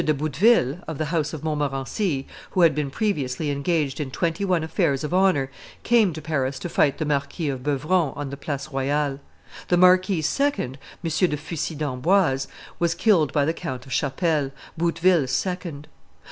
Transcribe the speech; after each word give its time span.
de 0.03 0.15
Bouteville, 0.15 0.83
of 0.87 0.97
the 0.97 1.05
house 1.13 1.31
of 1.31 1.43
Montmorency, 1.43 2.25
who 2.49 2.61
had 2.61 2.73
been 2.73 2.89
previously 2.89 3.51
engaged 3.51 3.99
in 3.99 4.09
twenty 4.09 4.43
one 4.43 4.63
affairs 4.63 5.03
of 5.03 5.13
honor, 5.13 5.51
came 5.83 6.11
to 6.13 6.21
Paris 6.23 6.57
to 6.57 6.69
fight 6.69 6.97
the 6.97 7.05
Marquis 7.05 7.49
of 7.49 7.61
Beuvron 7.61 8.11
on 8.17 8.31
the 8.31 8.35
Place 8.35 8.69
Royale. 8.69 9.19
The 9.67 9.77
Marquis's 9.77 10.27
second, 10.27 10.79
M. 11.05 11.11
de 11.11 11.37
fussy 11.37 11.75
d'Amboise, 11.75 12.47
was 12.79 12.95
killed 12.95 13.31
by 13.31 13.45
the 13.45 13.53
Count 13.53 13.85
of 13.85 13.93
Chapelles, 13.93 14.49
Bouteville's 14.75 15.29
second. 15.29 15.87